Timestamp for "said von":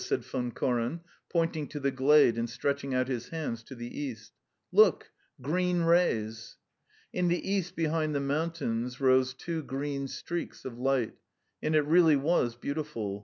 0.03-0.49